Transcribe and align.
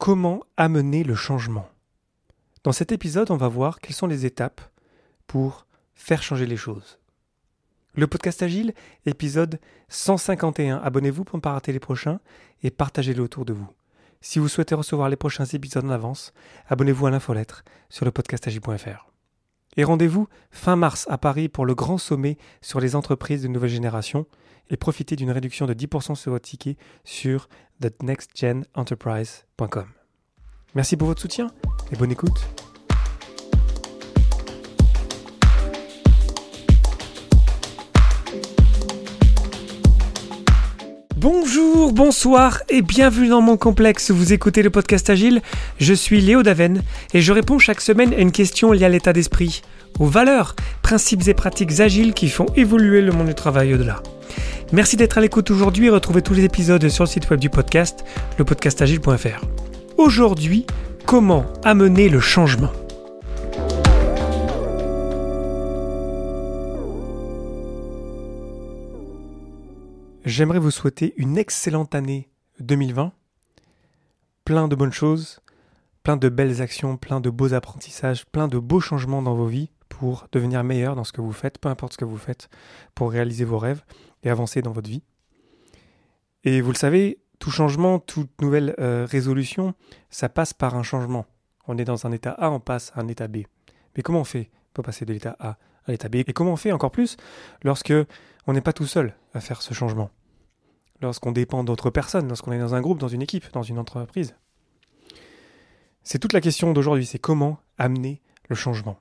Comment 0.00 0.40
amener 0.56 1.04
le 1.04 1.14
changement? 1.14 1.68
Dans 2.64 2.72
cet 2.72 2.90
épisode, 2.90 3.30
on 3.30 3.36
va 3.36 3.48
voir 3.48 3.80
quelles 3.80 3.94
sont 3.94 4.06
les 4.06 4.24
étapes 4.24 4.62
pour 5.26 5.66
faire 5.92 6.22
changer 6.22 6.46
les 6.46 6.56
choses. 6.56 6.98
Le 7.92 8.06
podcast 8.06 8.42
Agile, 8.42 8.72
épisode 9.04 9.60
151. 9.90 10.78
Abonnez-vous 10.78 11.24
pour 11.24 11.36
ne 11.36 11.42
pas 11.42 11.52
rater 11.52 11.74
les 11.74 11.80
prochains 11.80 12.18
et 12.62 12.70
partagez-le 12.70 13.22
autour 13.22 13.44
de 13.44 13.52
vous. 13.52 13.68
Si 14.22 14.38
vous 14.38 14.48
souhaitez 14.48 14.74
recevoir 14.74 15.10
les 15.10 15.16
prochains 15.16 15.44
épisodes 15.44 15.84
en 15.84 15.90
avance, 15.90 16.32
abonnez-vous 16.70 17.06
à 17.06 17.10
l'infolettre 17.10 17.62
sur 17.90 18.06
le 18.06 18.10
podcastagile.fr. 18.10 19.09
Et 19.76 19.84
rendez-vous 19.84 20.26
fin 20.50 20.74
mars 20.76 21.06
à 21.08 21.18
Paris 21.18 21.48
pour 21.48 21.66
le 21.66 21.74
grand 21.74 21.98
sommet 21.98 22.38
sur 22.60 22.80
les 22.80 22.96
entreprises 22.96 23.42
de 23.42 23.48
nouvelle 23.48 23.70
génération 23.70 24.26
et 24.70 24.76
profitez 24.76 25.16
d'une 25.16 25.30
réduction 25.30 25.66
de 25.66 25.74
10% 25.74 26.14
sur 26.14 26.32
votre 26.32 26.48
ticket 26.48 26.78
sur 27.04 27.50
thenextgenenterprise.com. 27.80 29.86
Merci 30.74 30.96
pour 30.96 31.08
votre 31.08 31.20
soutien 31.20 31.48
et 31.92 31.96
bonne 31.96 32.12
écoute. 32.12 32.69
Bonjour, 41.20 41.92
bonsoir 41.92 42.62
et 42.70 42.80
bienvenue 42.80 43.28
dans 43.28 43.42
mon 43.42 43.58
complexe. 43.58 44.10
Vous 44.10 44.32
écoutez 44.32 44.62
le 44.62 44.70
podcast 44.70 45.10
Agile. 45.10 45.42
Je 45.78 45.92
suis 45.92 46.22
Léo 46.22 46.42
Daven 46.42 46.82
et 47.12 47.20
je 47.20 47.30
réponds 47.30 47.58
chaque 47.58 47.82
semaine 47.82 48.14
à 48.14 48.20
une 48.20 48.32
question 48.32 48.72
liée 48.72 48.86
à 48.86 48.88
l'état 48.88 49.12
d'esprit, 49.12 49.60
aux 49.98 50.06
valeurs, 50.06 50.56
principes 50.80 51.28
et 51.28 51.34
pratiques 51.34 51.78
agiles 51.80 52.14
qui 52.14 52.30
font 52.30 52.46
évoluer 52.56 53.02
le 53.02 53.12
monde 53.12 53.26
du 53.26 53.34
travail 53.34 53.74
au-delà. 53.74 54.02
Merci 54.72 54.96
d'être 54.96 55.18
à 55.18 55.20
l'écoute 55.20 55.50
aujourd'hui 55.50 55.88
et 55.88 55.90
retrouvez 55.90 56.22
tous 56.22 56.32
les 56.32 56.44
épisodes 56.44 56.88
sur 56.88 57.04
le 57.04 57.10
site 57.10 57.28
web 57.28 57.38
du 57.38 57.50
podcast, 57.50 58.02
lepodcastagile.fr. 58.38 59.44
Aujourd'hui, 59.98 60.64
comment 61.04 61.44
amener 61.64 62.08
le 62.08 62.20
changement? 62.20 62.72
J'aimerais 70.30 70.60
vous 70.60 70.70
souhaiter 70.70 71.12
une 71.16 71.36
excellente 71.36 71.92
année 71.92 72.30
2020, 72.60 73.12
plein 74.44 74.68
de 74.68 74.76
bonnes 74.76 74.92
choses, 74.92 75.40
plein 76.04 76.16
de 76.16 76.28
belles 76.28 76.62
actions, 76.62 76.96
plein 76.96 77.18
de 77.18 77.30
beaux 77.30 77.52
apprentissages, 77.52 78.24
plein 78.26 78.46
de 78.46 78.60
beaux 78.60 78.78
changements 78.78 79.22
dans 79.22 79.34
vos 79.34 79.48
vies 79.48 79.70
pour 79.88 80.28
devenir 80.30 80.62
meilleur 80.62 80.94
dans 80.94 81.02
ce 81.02 81.12
que 81.12 81.20
vous 81.20 81.32
faites, 81.32 81.58
peu 81.58 81.68
importe 81.68 81.94
ce 81.94 81.98
que 81.98 82.04
vous 82.04 82.16
faites, 82.16 82.48
pour 82.94 83.10
réaliser 83.10 83.44
vos 83.44 83.58
rêves 83.58 83.82
et 84.22 84.30
avancer 84.30 84.62
dans 84.62 84.70
votre 84.70 84.88
vie. 84.88 85.02
Et 86.44 86.60
vous 86.60 86.70
le 86.70 86.76
savez, 86.76 87.18
tout 87.40 87.50
changement, 87.50 87.98
toute 87.98 88.40
nouvelle 88.40 88.76
euh, 88.78 89.08
résolution, 89.10 89.74
ça 90.10 90.28
passe 90.28 90.52
par 90.54 90.76
un 90.76 90.84
changement. 90.84 91.26
On 91.66 91.76
est 91.76 91.84
dans 91.84 92.06
un 92.06 92.12
état 92.12 92.36
A, 92.38 92.52
on 92.52 92.60
passe 92.60 92.92
à 92.94 93.00
un 93.00 93.08
état 93.08 93.26
B. 93.26 93.38
Mais 93.96 94.04
comment 94.04 94.20
on 94.20 94.24
fait 94.24 94.52
pour 94.74 94.84
passer 94.84 95.04
de 95.04 95.12
l'état 95.12 95.34
A 95.40 95.58
à 95.86 95.90
l'état 95.90 96.08
B? 96.08 96.22
Et 96.28 96.32
comment 96.32 96.52
on 96.52 96.56
fait 96.56 96.70
encore 96.70 96.92
plus 96.92 97.16
lorsque 97.64 97.92
on 98.46 98.52
n'est 98.52 98.60
pas 98.60 98.72
tout 98.72 98.86
seul 98.86 99.16
à 99.34 99.40
faire 99.40 99.60
ce 99.60 99.74
changement? 99.74 100.08
Lorsqu'on 101.00 101.32
dépend 101.32 101.64
d'autres 101.64 101.90
personnes, 101.90 102.28
lorsqu'on 102.28 102.52
est 102.52 102.58
dans 102.58 102.74
un 102.74 102.80
groupe, 102.80 102.98
dans 102.98 103.08
une 103.08 103.22
équipe, 103.22 103.50
dans 103.52 103.62
une 103.62 103.78
entreprise 103.78 104.36
C'est 106.02 106.18
toute 106.18 106.32
la 106.32 106.40
question 106.40 106.72
d'aujourd'hui, 106.72 107.06
c'est 107.06 107.18
comment 107.18 107.58
amener 107.78 108.20
le 108.48 108.54
changement. 108.54 108.98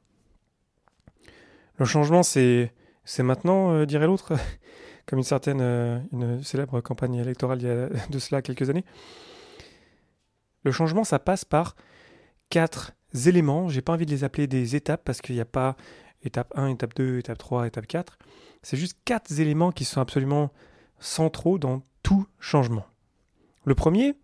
Le 1.78 1.86
changement, 1.86 2.24
c'est 2.24 2.72
maintenant, 3.20 3.74
euh, 3.74 3.86
dirait 3.86 4.08
l'autre, 4.08 4.34
comme 5.06 5.20
une 5.20 5.26
certaine, 5.26 5.62
euh, 5.62 6.00
une 6.14 6.44
célèbre 6.44 6.80
campagne 6.82 7.16
électorale 7.16 7.62
il 7.62 7.68
y 7.68 7.72
a 7.72 7.90
de 8.10 8.20
cela 8.20 8.42
quelques 8.42 8.70
années. 8.70 8.86
Le 10.64 10.72
changement, 10.72 11.04
ça 11.04 11.20
passe 11.20 11.46
par 11.46 11.76
quatre 12.50 12.94
éléments. 13.26 13.70
J'ai 13.70 13.82
pas 13.82 13.94
envie 13.94 14.06
de 14.06 14.12
les 14.12 14.24
appeler 14.24 14.48
des 14.48 14.76
étapes 14.76 15.02
parce 15.04 15.22
qu'il 15.22 15.36
n'y 15.36 15.42
a 15.42 15.46
pas 15.46 15.76
étape 16.22 16.52
1, 16.56 16.68
étape 16.68 16.94
2, 16.96 17.20
étape 17.20 17.38
3, 17.38 17.68
étape 17.68 17.88
4. 17.88 18.18
C'est 18.62 18.78
juste 18.78 18.98
quatre 19.06 19.40
éléments 19.40 19.72
qui 19.72 19.86
sont 19.86 20.02
absolument 20.02 20.52
centraux 21.00 21.58
dans 21.58 21.82
tout 22.04 22.26
changement. 22.40 22.86
Le 23.66 23.76
premier, 23.76 24.16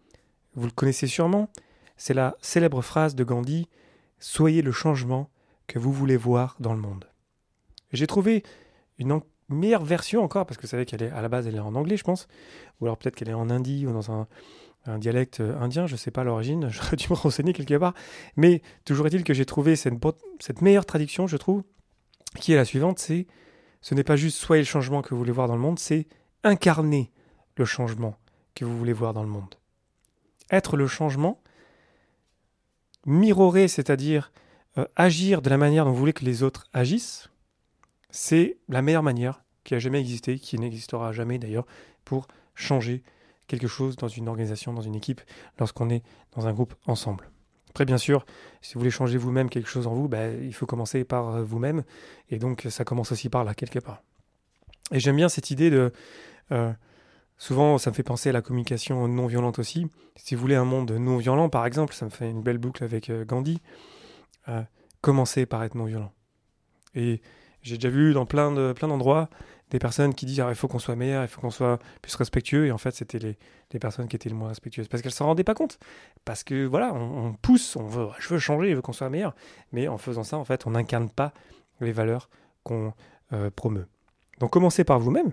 vous 0.56 0.66
le 0.66 0.72
connaissez 0.72 1.08
sûrement, 1.08 1.50
c'est 1.98 2.14
la 2.14 2.36
célèbre 2.42 2.82
phrase 2.82 3.16
de 3.16 3.24
Gandhi 3.24 3.68
Soyez 4.20 4.62
le 4.62 4.72
changement 4.72 5.30
que 5.68 5.78
vous 5.78 5.92
voulez 5.92 6.18
voir 6.18 6.56
dans 6.60 6.74
le 6.74 6.80
monde. 6.80 7.06
J'ai 7.92 8.08
trouvé 8.08 8.44
une 8.98 9.20
meilleure 9.50 9.84
version 9.84 10.24
encore, 10.24 10.46
parce 10.46 10.58
que 10.58 10.64
vous 10.64 10.70
savez 10.70 10.86
qu'elle 10.86 11.04
est 11.04 11.12
à 11.12 11.22
la 11.22 11.30
base 11.30 11.48
elle 11.48 11.56
est 11.56 11.60
en 11.60 11.76
anglais, 11.76 11.98
je 11.98 12.04
pense, 12.04 12.28
ou 12.80 12.86
alors 12.86 12.98
peut-être 12.98 13.16
qu'elle 13.16 13.30
est 13.30 13.34
en 13.34 13.50
hindi 13.50 13.86
ou 13.86 13.92
dans 13.92 14.12
un, 14.12 14.28
dialecte 14.98 15.40
euh, 15.40 15.60
indien, 15.60 15.88
je 15.88 15.94
ne 15.94 15.98
sais 15.98 16.12
pas 16.12 16.24
l'origine, 16.24 16.70
j'aurais 16.72 16.96
dû 16.96 17.08
me 17.10 17.16
renseigner 17.16 17.54
quelque 17.54 17.76
part. 17.76 17.94
Mais 18.36 18.62
toujours 18.86 19.08
est-il 19.08 19.24
que 19.24 19.34
j'ai 19.34 19.46
trouvé 19.46 19.76
cette, 19.76 19.96
cette 20.40 20.62
meilleure 20.62 20.86
traduction, 20.86 21.28
je 21.28 21.38
trouve, 21.38 21.64
qui 22.40 22.54
est 22.54 22.56
la 22.56 22.66
suivante, 22.66 23.00
c'est 23.00 23.28
ce 23.82 23.94
n'est 23.94 24.04
pas 24.04 24.16
juste 24.16 24.38
soyez 24.38 24.64
le 24.64 24.68
changement 24.68 25.02
que 25.02 25.10
vous 25.10 25.18
voulez 25.18 25.32
voir 25.32 25.48
dans 25.48 25.56
le 25.56 25.62
monde, 25.62 25.80
c'est 25.80 26.08
incarner 26.46 27.12
le 27.58 27.66
changement 27.66 28.16
que 28.54 28.64
vous 28.64 28.78
voulez 28.78 28.94
voir 28.94 29.14
dans 29.14 29.24
le 29.24 29.30
monde. 29.30 29.56
Être 30.50 30.78
le 30.78 30.88
changement, 30.88 31.42
mirorer, 33.06 33.68
c'est-à-dire 33.68 34.32
euh, 34.78 34.86
agir 34.96 35.42
de 35.42 35.50
la 35.50 35.58
manière 35.58 35.86
dont 35.86 35.92
vous 35.92 35.98
voulez 35.98 36.14
que 36.14 36.24
les 36.24 36.44
autres 36.44 36.68
agissent, 36.72 37.30
c'est 38.12 38.58
la 38.70 38.82
meilleure 38.82 39.04
manière 39.04 39.44
qui 39.64 39.76
a 39.76 39.80
jamais 39.80 40.00
existé, 40.00 40.38
qui 40.38 40.58
n'existera 40.60 41.12
jamais 41.12 41.40
d'ailleurs, 41.40 41.66
pour 42.06 42.28
changer 42.54 43.04
quelque 43.48 43.68
chose 43.68 43.96
dans 43.96 44.08
une 44.08 44.30
organisation, 44.30 44.74
dans 44.74 44.82
une 44.82 44.96
équipe, 44.96 45.22
lorsqu'on 45.60 45.90
est 45.90 46.04
dans 46.36 46.48
un 46.48 46.54
groupe 46.54 46.76
ensemble. 46.86 47.30
Après, 47.70 47.86
bien 47.86 47.98
sûr, 47.98 48.26
si 48.62 48.76
vous 48.76 48.80
voulez 48.80 48.92
changer 48.92 49.18
vous-même 49.18 49.50
quelque 49.50 49.68
chose 49.68 49.88
en 49.88 49.94
vous, 49.94 50.08
ben, 50.08 50.42
il 50.42 50.54
faut 50.54 50.66
commencer 50.66 51.04
par 51.04 51.30
euh, 51.30 51.44
vous-même, 51.44 51.84
et 52.30 52.38
donc 52.38 52.68
ça 52.70 52.86
commence 52.86 53.12
aussi 53.12 53.30
par 53.30 53.44
là, 53.44 53.54
quelque 53.54 53.80
part. 53.80 54.04
Et 54.92 55.00
j'aime 55.00 55.16
bien 55.16 55.30
cette 55.30 55.50
idée 55.50 55.70
de... 55.70 55.92
Euh, 56.52 56.72
souvent, 57.38 57.78
ça 57.78 57.90
me 57.90 57.96
fait 57.96 58.04
penser 58.04 58.30
à 58.30 58.32
la 58.32 58.42
communication 58.42 59.08
non 59.08 59.28
violente 59.28 59.60
aussi. 59.60 59.88
Si 60.16 60.36
vous 60.36 60.42
voulez 60.42 60.56
un 60.56 60.66
monde 60.66 60.92
non 60.92 61.18
violent, 61.18 61.50
par 61.50 61.66
exemple, 61.66 61.94
ça 61.94 62.06
me 62.06 62.12
fait 62.12 62.30
une 62.30 62.42
belle 62.42 62.58
boucle 62.58 62.84
avec 62.84 63.10
euh, 63.10 63.26
Gandhi, 63.26 63.62
commencez 65.02 65.46
par 65.46 65.64
être 65.64 65.76
non 65.76 65.86
violent. 65.86 66.12
Et 66.94 67.22
j'ai 67.62 67.78
déjà 67.78 67.90
vu 67.90 68.14
dans 68.14 68.26
plein 68.26 68.52
de 68.52 68.74
plein 68.74 68.88
d'endroits 68.88 69.30
des 69.72 69.80
personnes 69.80 70.14
qui 70.14 70.26
disent 70.26 70.40
ah, 70.40 70.50
il 70.50 70.56
faut 70.56 70.68
qu'on 70.68 70.80
soit 70.80 70.96
meilleur, 70.96 71.24
il 71.24 71.28
faut 71.28 71.42
qu'on 71.42 71.50
soit 71.50 71.80
plus 72.02 72.16
respectueux, 72.16 72.68
et 72.68 72.72
en 72.72 72.78
fait 72.78 72.92
c'était 72.92 73.20
les, 73.20 73.38
les, 73.72 73.80
personnes 73.80 74.08
qui 74.08 74.16
étaient 74.16 74.30
les 74.30 74.36
moins 74.36 74.50
respectueuses 74.50 74.88
parce 74.88 75.02
qu'elles 75.02 75.12
s'en 75.12 75.26
rendaient 75.26 75.44
pas 75.44 75.56
compte, 75.56 75.80
parce 76.24 76.44
que 76.44 76.66
voilà, 76.66 76.94
on, 76.94 77.34
pousse, 77.34 77.76
on 77.76 77.88
veut, 77.88 78.08
je 78.20 78.30
veux 78.30 78.40
changer, 78.40 78.70
je 78.70 78.76
veux 78.76 78.82
qu'on 78.82 78.94
soit 78.94 79.10
meilleur, 79.10 79.36
mais 79.72 79.88
en 79.88 79.98
faisant 79.98 80.24
ça 80.24 80.38
en 80.38 80.46
fait 80.46 80.68
on 80.68 80.72
n'incarne 80.72 81.10
pas 81.10 81.34
les 81.82 81.92
valeurs 81.92 82.30
qu'on 82.64 82.94
euh, 83.34 83.50
promeut. 83.50 83.88
Donc 84.40 84.52
commencez 84.52 84.84
par 84.84 85.00
vous-même 85.00 85.32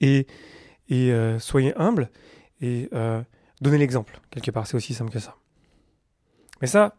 et, 0.00 0.26
euh, 0.90 1.38
soyez 1.38 1.74
humble 1.76 2.10
et 2.60 2.88
euh, 2.92 3.22
donnez 3.60 3.78
l'exemple 3.78 4.20
quelque 4.30 4.50
part, 4.50 4.66
c'est 4.66 4.76
aussi 4.76 4.94
simple 4.94 5.10
que 5.10 5.18
ça. 5.18 5.36
Mais 6.60 6.66
ça, 6.66 6.96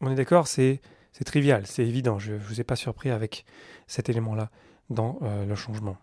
on 0.00 0.10
est 0.10 0.14
d'accord, 0.14 0.46
c'est 0.46 0.80
c'est 1.12 1.24
trivial, 1.24 1.66
c'est 1.66 1.86
évident, 1.86 2.18
je 2.18 2.34
ne 2.34 2.38
vous 2.38 2.60
ai 2.60 2.64
pas 2.64 2.76
surpris 2.76 3.10
avec 3.10 3.46
cet 3.86 4.10
élément-là 4.10 4.50
dans 4.90 5.18
euh, 5.22 5.46
le 5.46 5.54
changement. 5.54 5.96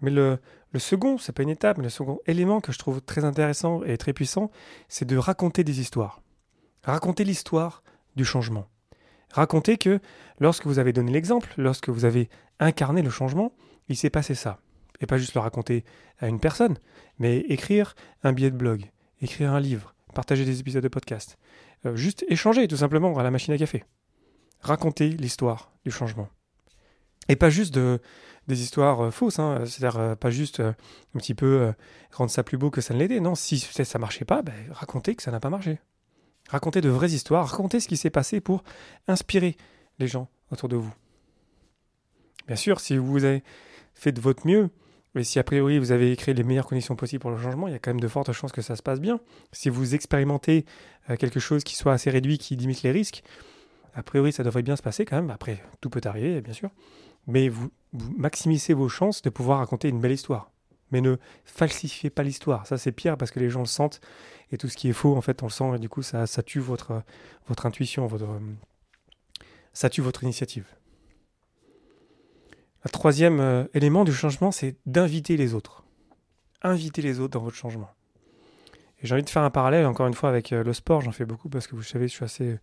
Mais 0.00 0.10
le, 0.10 0.38
le 0.72 0.78
second, 0.78 1.18
c'est 1.18 1.32
pas 1.32 1.42
une 1.42 1.50
étape, 1.50 1.76
mais 1.76 1.84
le 1.84 1.90
second 1.90 2.18
élément 2.26 2.62
que 2.62 2.72
je 2.72 2.78
trouve 2.78 3.02
très 3.02 3.24
intéressant 3.24 3.82
et 3.84 3.98
très 3.98 4.14
puissant, 4.14 4.50
c'est 4.88 5.04
de 5.04 5.18
raconter 5.18 5.62
des 5.62 5.78
histoires. 5.80 6.22
Raconter 6.84 7.24
l'histoire 7.24 7.82
du 8.16 8.24
changement. 8.24 8.66
Raconter 9.30 9.76
que 9.76 10.00
lorsque 10.38 10.66
vous 10.66 10.78
avez 10.78 10.92
donné 10.92 11.12
l'exemple, 11.12 11.52
lorsque 11.58 11.90
vous 11.90 12.04
avez 12.04 12.28
incarné 12.60 13.02
le 13.02 13.10
changement, 13.10 13.52
il 13.88 13.96
s'est 13.96 14.10
passé 14.10 14.34
ça. 14.34 14.58
Et 15.04 15.06
pas 15.06 15.18
juste 15.18 15.34
le 15.34 15.40
raconter 15.40 15.84
à 16.18 16.28
une 16.28 16.40
personne, 16.40 16.78
mais 17.18 17.40
écrire 17.40 17.94
un 18.22 18.32
billet 18.32 18.50
de 18.50 18.56
blog, 18.56 18.90
écrire 19.20 19.52
un 19.52 19.60
livre, 19.60 19.94
partager 20.14 20.46
des 20.46 20.60
épisodes 20.60 20.82
de 20.82 20.88
podcast. 20.88 21.36
Euh, 21.84 21.94
juste 21.94 22.24
échanger 22.28 22.66
tout 22.68 22.78
simplement 22.78 23.18
à 23.18 23.22
la 23.22 23.30
machine 23.30 23.52
à 23.52 23.58
café 23.58 23.84
raconter 24.60 25.10
l'histoire 25.10 25.72
du 25.84 25.90
changement. 25.90 26.26
Et 27.28 27.36
pas 27.36 27.50
juste 27.50 27.74
de, 27.74 28.00
des 28.48 28.62
histoires 28.62 29.02
euh, 29.02 29.10
fausses, 29.10 29.38
hein, 29.38 29.64
c'est-à-dire 29.66 30.00
euh, 30.00 30.14
pas 30.14 30.30
juste 30.30 30.60
un 30.60 30.74
petit 31.18 31.34
peu 31.34 31.74
rendre 32.10 32.30
ça 32.30 32.42
plus 32.42 32.56
beau 32.56 32.70
que 32.70 32.80
ça 32.80 32.94
ne 32.94 32.98
l'était. 32.98 33.20
Non, 33.20 33.34
si 33.34 33.58
ça 33.58 33.98
marchait 33.98 34.24
pas, 34.24 34.40
ben, 34.40 34.54
raconter 34.70 35.14
que 35.16 35.22
ça 35.22 35.32
n'a 35.32 35.40
pas 35.40 35.50
marché. 35.50 35.80
Raconter 36.48 36.80
de 36.80 36.88
vraies 36.88 37.10
histoires, 37.10 37.46
raconter 37.46 37.78
ce 37.78 37.88
qui 37.88 37.98
s'est 37.98 38.08
passé 38.08 38.40
pour 38.40 38.64
inspirer 39.06 39.58
les 39.98 40.06
gens 40.06 40.30
autour 40.50 40.70
de 40.70 40.76
vous. 40.76 40.94
Bien 42.46 42.56
sûr, 42.56 42.80
si 42.80 42.96
vous 42.96 43.24
avez 43.24 43.42
fait 43.92 44.12
de 44.12 44.20
votre 44.22 44.46
mieux, 44.46 44.70
et 45.16 45.24
si 45.24 45.38
a 45.38 45.44
priori 45.44 45.78
vous 45.78 45.92
avez 45.92 46.16
créé 46.16 46.34
les 46.34 46.42
meilleures 46.42 46.66
conditions 46.66 46.96
possibles 46.96 47.20
pour 47.20 47.30
le 47.30 47.38
changement, 47.38 47.68
il 47.68 47.72
y 47.72 47.74
a 47.74 47.78
quand 47.78 47.90
même 47.90 48.00
de 48.00 48.08
fortes 48.08 48.32
chances 48.32 48.52
que 48.52 48.62
ça 48.62 48.76
se 48.76 48.82
passe 48.82 49.00
bien. 49.00 49.20
Si 49.52 49.68
vous 49.68 49.94
expérimentez 49.94 50.64
quelque 51.18 51.40
chose 51.40 51.62
qui 51.62 51.76
soit 51.76 51.92
assez 51.92 52.10
réduit, 52.10 52.38
qui 52.38 52.56
limite 52.56 52.82
les 52.82 52.90
risques, 52.90 53.22
a 53.94 54.02
priori, 54.02 54.32
ça 54.32 54.42
devrait 54.42 54.62
bien 54.62 54.76
se 54.76 54.82
passer 54.82 55.04
quand 55.04 55.16
même. 55.16 55.30
Après, 55.30 55.62
tout 55.80 55.88
peut 55.88 56.00
arriver, 56.04 56.40
bien 56.40 56.52
sûr. 56.52 56.70
Mais 57.26 57.48
vous, 57.48 57.70
maximisez 58.16 58.74
vos 58.74 58.88
chances 58.88 59.22
de 59.22 59.30
pouvoir 59.30 59.58
raconter 59.58 59.88
une 59.88 60.00
belle 60.00 60.12
histoire. 60.12 60.50
Mais 60.90 61.00
ne 61.00 61.16
falsifiez 61.44 62.10
pas 62.10 62.22
l'histoire. 62.22 62.66
Ça, 62.66 62.76
c'est 62.76 62.92
pire 62.92 63.16
parce 63.16 63.30
que 63.30 63.40
les 63.40 63.50
gens 63.50 63.60
le 63.60 63.66
sentent. 63.66 64.00
Et 64.50 64.58
tout 64.58 64.68
ce 64.68 64.76
qui 64.76 64.88
est 64.88 64.92
faux, 64.92 65.16
en 65.16 65.20
fait, 65.20 65.42
on 65.42 65.46
le 65.46 65.50
sent. 65.50 65.76
Et 65.76 65.78
du 65.78 65.88
coup, 65.88 66.02
ça, 66.02 66.26
tue 66.44 66.58
votre, 66.58 67.02
votre 67.46 67.66
intuition, 67.66 68.06
votre, 68.06 68.28
ça 69.72 69.88
tue 69.88 70.02
votre 70.02 70.24
initiative. 70.24 70.66
Le 72.84 72.90
troisième 72.90 73.40
euh, 73.40 73.64
élément 73.72 74.04
du 74.04 74.12
changement, 74.12 74.52
c'est 74.52 74.76
d'inviter 74.84 75.36
les 75.36 75.54
autres. 75.54 75.84
Inviter 76.62 77.00
les 77.00 77.18
autres 77.18 77.32
dans 77.32 77.44
votre 77.44 77.56
changement. 77.56 77.88
Et 79.00 79.06
j'ai 79.06 79.14
envie 79.14 79.24
de 79.24 79.30
faire 79.30 79.42
un 79.42 79.50
parallèle, 79.50 79.86
encore 79.86 80.06
une 80.06 80.14
fois, 80.14 80.28
avec 80.28 80.52
euh, 80.52 80.62
le 80.62 80.72
sport. 80.74 81.00
J'en 81.00 81.12
fais 81.12 81.24
beaucoup 81.24 81.48
parce 81.48 81.66
que 81.66 81.76
vous 81.76 81.82
savez, 81.82 82.08
je 82.08 82.12
suis 82.12 82.24
assez 82.24 82.58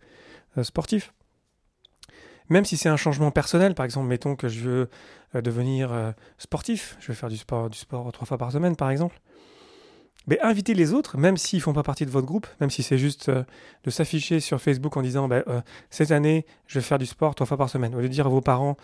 euh, 0.56 0.62
sportif. 0.62 1.12
Même 2.48 2.64
si 2.64 2.76
c'est 2.76 2.88
un 2.88 2.96
changement 2.96 3.30
personnel, 3.32 3.74
par 3.74 3.84
exemple, 3.84 4.08
mettons 4.08 4.36
que 4.36 4.48
je 4.48 4.60
veux 4.60 4.90
devenir 5.34 6.12
sportif, 6.36 6.98
je 7.00 7.06
veux 7.06 7.14
faire 7.14 7.30
du 7.30 7.38
sport, 7.38 7.70
du 7.70 7.78
sport 7.78 8.12
trois 8.12 8.26
fois 8.26 8.36
par 8.36 8.52
semaine, 8.52 8.76
par 8.76 8.90
exemple. 8.90 9.20
Mais 10.26 10.38
invitez 10.40 10.74
les 10.74 10.92
autres, 10.92 11.16
même 11.16 11.38
s'ils 11.38 11.60
ne 11.60 11.62
font 11.62 11.72
pas 11.72 11.84
partie 11.84 12.04
de 12.04 12.10
votre 12.10 12.26
groupe, 12.26 12.46
même 12.60 12.68
si 12.68 12.82
c'est 12.82 12.98
juste 12.98 13.30
de 13.30 13.90
s'afficher 13.90 14.40
sur 14.40 14.60
Facebook 14.60 14.96
en 14.96 15.02
disant 15.02 15.28
bah, 15.28 15.44
cette 15.88 16.10
année, 16.10 16.44
je 16.66 16.80
vais 16.80 16.84
faire 16.84 16.98
du 16.98 17.06
sport 17.06 17.34
trois 17.34 17.46
fois 17.46 17.56
par 17.56 17.70
semaine. 17.70 17.94
Au 17.94 18.00
lieu 18.00 18.08
de 18.08 18.12
dire 18.12 18.26
à 18.26 18.28
vos 18.30 18.42
parents 18.42 18.76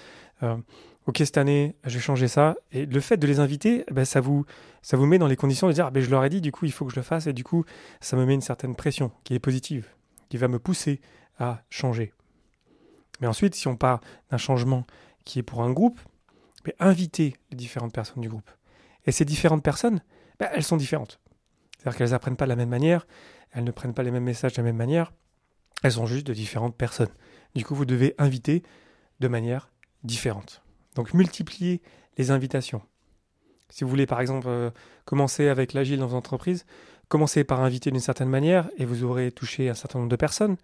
ok 1.09 1.17
cette 1.19 1.39
année 1.39 1.75
je 1.85 1.95
vais 1.95 2.01
changer 2.01 2.29
ça. 2.29 2.55
Et 2.71 2.87
le 2.87 3.01
fait 3.01 3.17
de 3.17 3.27
les 3.27 3.41
inviter 3.41 3.85
ben, 3.91 4.05
ça 4.05 4.21
vous 4.21 4.45
met 4.93 5.19
dans 5.19 5.27
les 5.27 5.37
conditions 5.37 5.67
de 5.67 5.73
dire 5.73 5.87
ah, 5.87 5.91
ben, 5.91 6.03
je 6.03 6.11
leur 6.11 6.23
ai 6.23 6.29
dit 6.29 6.41
du 6.41 6.53
coup 6.53 6.67
il 6.67 6.73
faut 6.73 6.85
que 6.85 6.93
je 6.93 6.97
le 6.97 7.03
fasse. 7.03 7.27
Et 7.27 7.33
du 7.33 7.43
coup 7.43 7.65
ça 8.01 8.17
me 8.17 8.25
met 8.25 8.35
une 8.35 8.43
certaine 8.43 8.77
pression 8.77 9.11
qui 9.25 9.35
est 9.35 9.41
positive 9.41 9.89
qui 10.29 10.37
va 10.37 10.47
me 10.47 10.59
pousser 10.59 11.01
à 11.39 11.63
changer. 11.71 12.13
Mais 13.21 13.27
ensuite 13.27 13.55
si 13.55 13.67
on 13.67 13.77
part 13.77 14.01
d'un 14.31 14.37
changement 14.37 14.87
qui 15.25 15.39
est 15.41 15.43
pour 15.43 15.63
un 15.63 15.73
groupe 15.73 15.99
inviter 16.79 17.35
les 17.51 17.57
différentes 17.57 17.95
personnes 17.95 18.21
du 18.21 18.29
groupe. 18.29 18.51
Et 19.07 19.13
ces 19.13 19.25
différentes 19.25 19.63
personnes 19.63 20.03
ben, 20.39 20.51
elles 20.53 20.63
sont 20.63 20.77
différentes. 20.77 21.19
C'est-à-dire 21.79 21.97
qu'elles 21.97 22.13
apprennent 22.13 22.37
pas 22.37 22.45
de 22.45 22.51
la 22.51 22.57
même 22.57 22.69
manière 22.69 23.07
elles 23.53 23.65
ne 23.65 23.71
prennent 23.71 23.95
pas 23.95 24.03
les 24.03 24.11
mêmes 24.11 24.25
messages 24.25 24.53
de 24.53 24.59
la 24.59 24.65
même 24.65 24.77
manière 24.77 25.15
elles 25.83 25.93
sont 25.93 26.05
juste 26.05 26.27
de 26.27 26.35
différentes 26.35 26.77
personnes. 26.77 27.09
Du 27.55 27.65
coup 27.65 27.75
vous 27.75 27.87
devez 27.87 28.15
inviter 28.19 28.63
de 29.21 29.29
manière 29.29 29.71
différente 30.05 30.63
donc 30.99 31.15
multipliez 31.15 31.81
les 32.17 32.33
invitations. 32.33 32.83
Si 33.69 33.85
vous 33.85 33.91
voulez 33.91 34.07
par 34.07 34.21
exemple 34.21 34.49
euh, 34.49 34.71
commencer 35.05 35.47
avec 35.47 35.73
l'agile 35.73 36.01
dans 36.01 36.09
votre 36.09 36.17
entreprise, 36.17 36.67
commencez 37.07 37.45
par 37.45 37.61
inviter 37.61 37.93
d'une 37.93 38.01
certaine 38.01 38.29
manière 38.29 38.69
et 38.79 38.85
vous 38.85 39.05
aurez 39.05 39.31
touché 39.31 39.69
un 39.69 39.75
certain 39.75 40.01
nombre 40.01 40.11
de 40.11 40.17
personnes, 40.17 40.57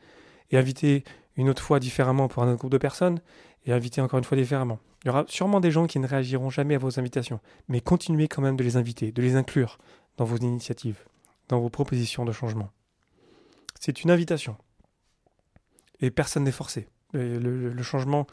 et 0.51 0.59
inviter 0.59 1.05
une 1.37 1.49
autre 1.49 1.63
fois 1.63 1.79
différemment 1.79 2.27
pour 2.27 2.43
un 2.43 2.49
autre 2.49 2.59
groupe 2.59 2.73
de 2.73 2.79
personnes, 2.79 3.21
et 3.65 3.73
inviter 3.73 4.01
encore 4.01 4.19
une 4.19 4.25
fois 4.25 4.37
différemment. 4.37 4.81
Il 5.05 5.07
y 5.07 5.11
aura 5.11 5.25
sûrement 5.29 5.61
des 5.61 5.71
gens 5.71 5.87
qui 5.87 6.01
ne 6.01 6.07
réagiront 6.07 6.51
jamais 6.51 6.75
à 6.75 6.79
vos 6.79 6.99
invitations, 6.99 7.39
mais 7.69 7.81
continuez 7.81 8.27
quand 8.27 8.43
même 8.43 8.57
de 8.57 8.65
les 8.65 8.77
inviter, 8.77 9.13
de 9.13 9.23
les 9.23 9.37
inclure 9.37 9.79
dans 10.17 10.25
vos 10.25 10.39
initiatives, 10.39 10.99
dans 11.49 11.61
vos 11.61 11.71
propositions 11.71 12.25
de 12.25 12.33
changement. 12.33 12.73
C'est 13.79 14.03
une 14.03 14.11
invitation. 14.11 14.57
Et 16.01 16.11
personne 16.11 16.43
n'est 16.43 16.51
forcé. 16.51 16.89
le 17.13 17.83
changement, 17.85 18.27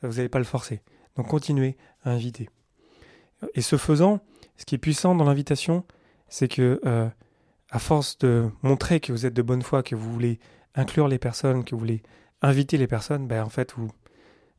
vous 0.00 0.14
n'allez 0.14 0.30
pas 0.30 0.38
le 0.38 0.46
forcer. 0.46 0.80
Donc 1.16 1.28
continuez 1.28 1.76
à 2.02 2.10
inviter. 2.10 2.48
Et 3.54 3.62
ce 3.62 3.76
faisant, 3.76 4.20
ce 4.56 4.64
qui 4.64 4.74
est 4.74 4.78
puissant 4.78 5.14
dans 5.14 5.24
l'invitation, 5.24 5.84
c'est 6.28 6.48
que 6.48 6.80
euh, 6.84 7.08
à 7.70 7.78
force 7.78 8.18
de 8.18 8.50
montrer 8.62 9.00
que 9.00 9.12
vous 9.12 9.26
êtes 9.26 9.34
de 9.34 9.42
bonne 9.42 9.62
foi, 9.62 9.82
que 9.82 9.94
vous 9.94 10.12
voulez 10.12 10.38
inclure 10.74 11.08
les 11.08 11.18
personnes, 11.18 11.64
que 11.64 11.74
vous 11.74 11.78
voulez 11.78 12.02
inviter 12.42 12.76
les 12.76 12.86
personnes, 12.86 13.26
ben 13.26 13.42
en 13.42 13.48
fait, 13.48 13.74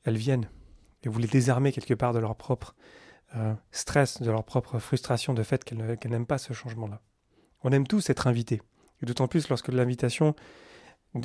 elles 0.03 0.17
viennent. 0.17 0.49
Et 1.03 1.09
vous 1.09 1.19
les 1.19 1.27
désarmez 1.27 1.71
quelque 1.71 1.93
part 1.93 2.13
de 2.13 2.19
leur 2.19 2.35
propre 2.35 2.75
euh, 3.35 3.53
stress, 3.71 4.21
de 4.21 4.31
leur 4.31 4.43
propre 4.43 4.79
frustration 4.79 5.33
de 5.33 5.43
fait 5.43 5.63
qu'elles 5.63 5.97
n'aiment 6.05 6.25
pas 6.25 6.37
ce 6.37 6.53
changement-là. 6.53 7.01
On 7.63 7.71
aime 7.71 7.87
tous 7.87 8.09
être 8.09 8.27
invités. 8.27 8.61
Et 9.01 9.05
d'autant 9.05 9.27
plus 9.27 9.49
lorsque 9.49 9.69
l'invitation 9.69 10.35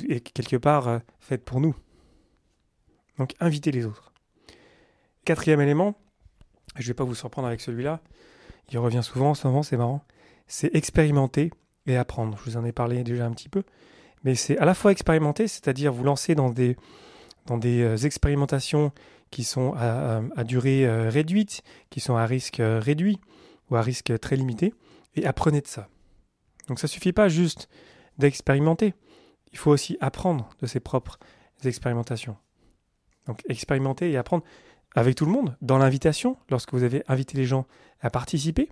est 0.09 0.19
quelque 0.19 0.57
part 0.57 0.87
euh, 0.87 0.99
faite 1.19 1.45
pour 1.45 1.61
nous. 1.61 1.75
Donc 3.17 3.35
invitez 3.39 3.71
les 3.71 3.85
autres. 3.85 4.10
Quatrième 5.25 5.61
élément, 5.61 5.95
je 6.75 6.81
ne 6.81 6.87
vais 6.87 6.93
pas 6.93 7.03
vous 7.03 7.15
surprendre 7.15 7.47
avec 7.47 7.61
celui-là, 7.61 8.01
il 8.71 8.79
revient 8.79 9.03
souvent 9.03 9.31
en 9.31 9.33
ce 9.33 9.45
moment, 9.47 9.63
c'est 9.63 9.77
marrant, 9.77 10.03
c'est 10.47 10.73
expérimenter 10.75 11.51
et 11.85 11.97
apprendre. 11.97 12.37
Je 12.39 12.49
vous 12.49 12.57
en 12.57 12.65
ai 12.65 12.71
parlé 12.71 13.03
déjà 13.03 13.25
un 13.25 13.31
petit 13.31 13.49
peu, 13.49 13.63
mais 14.23 14.35
c'est 14.35 14.57
à 14.57 14.65
la 14.65 14.73
fois 14.73 14.91
expérimenter, 14.91 15.47
c'est-à-dire 15.47 15.91
vous 15.93 16.03
lancer 16.03 16.35
dans 16.35 16.49
des, 16.49 16.77
euh, 17.49 17.97
expérimentations 17.97 18.91
qui 19.29 19.43
sont 19.43 19.73
à, 19.77 20.43
durée 20.43 20.85
euh, 20.85 21.09
réduite, 21.09 21.61
qui 21.89 21.99
sont 21.99 22.15
à 22.15 22.25
risque 22.25 22.59
euh, 22.59 22.79
réduit 22.79 23.19
ou 23.69 23.75
à 23.75 23.81
risque 23.81 24.19
très 24.19 24.35
limité, 24.35 24.73
et 25.15 25.25
apprenez 25.25 25.61
de 25.61 25.67
ça. 25.67 25.87
Donc 26.67 26.79
ça 26.79 26.87
ne 26.87 26.89
suffit 26.89 27.13
pas 27.13 27.29
juste 27.29 27.69
d'expérimenter, 28.17 28.93
il 29.51 29.57
faut 29.57 29.71
aussi 29.71 29.97
apprendre 30.01 30.49
de 30.61 30.67
ses 30.67 30.79
propres 30.79 31.19
expérimentations. 31.63 32.37
Donc 33.27 33.41
expérimenter 33.47 34.11
et 34.11 34.17
apprendre 34.17 34.43
avec 34.95 35.15
tout 35.15 35.25
le 35.25 35.31
monde, 35.31 35.55
dans 35.61 35.77
l'invitation, 35.77 36.37
lorsque 36.49 36.73
vous 36.73 36.83
avez 36.83 37.03
invité 37.07 37.37
les 37.37 37.45
gens 37.45 37.65
à 38.01 38.09
participer. 38.09 38.69